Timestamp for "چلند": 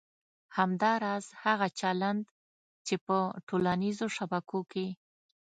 1.79-2.23